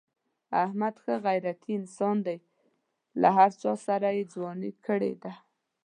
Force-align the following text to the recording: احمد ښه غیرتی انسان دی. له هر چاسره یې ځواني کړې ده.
احمد 0.63 0.95
ښه 1.03 1.13
غیرتی 1.25 1.71
انسان 1.79 2.17
دی. 2.27 2.37
له 3.21 3.29
هر 3.37 3.51
چاسره 3.61 4.09
یې 4.17 4.23
ځواني 4.33 4.71
کړې 4.85 5.13
ده. 5.23 5.33